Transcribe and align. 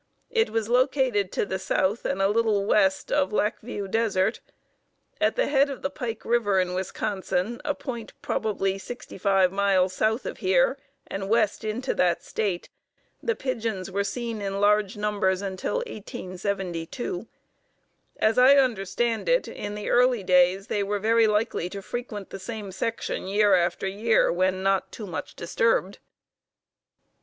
It 0.31 0.49
was 0.49 0.67
located 0.67 1.31
to 1.33 1.45
the 1.45 1.59
south 1.59 2.05
and 2.05 2.23
a 2.23 2.27
little 2.27 2.65
west 2.65 3.11
of 3.11 3.31
Lac 3.31 3.59
Vieux 3.61 3.87
Desert. 3.87 4.39
At 5.19 5.35
the 5.35 5.45
head 5.45 5.69
of 5.69 5.83
the 5.83 5.91
Pike 5.91 6.25
River 6.25 6.59
in 6.59 6.73
Wisconsin, 6.73 7.61
a 7.63 7.75
point 7.75 8.13
probably 8.23 8.79
sixty 8.79 9.19
five 9.19 9.51
miles 9.51 9.93
south 9.93 10.25
of 10.25 10.39
here, 10.39 10.79
and 11.05 11.29
west 11.29 11.63
into 11.63 11.93
that 11.93 12.23
State, 12.23 12.67
the 13.21 13.35
pigeons 13.35 13.91
were 13.91 14.03
seen 14.03 14.41
in 14.41 14.59
large 14.59 14.97
numbers 14.97 15.43
until 15.43 15.75
1872. 15.85 17.27
As 18.17 18.39
I 18.39 18.55
understand 18.55 19.29
it, 19.29 19.47
in 19.47 19.75
the 19.75 19.91
early 19.91 20.23
days 20.23 20.65
they 20.65 20.81
were 20.81 20.97
very 20.97 21.27
likely 21.27 21.69
to 21.69 21.81
frequent 21.83 22.31
the 22.31 22.39
same 22.39 22.71
section 22.71 23.27
year 23.27 23.53
after 23.53 23.85
year 23.85 24.33
when 24.33 24.63
not 24.63 24.91
too 24.91 25.05
much 25.05 25.35
disturbed. 25.35 25.99